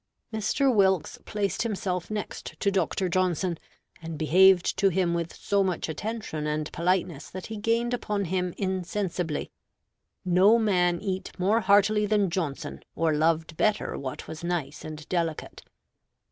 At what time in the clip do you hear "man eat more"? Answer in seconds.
10.57-11.59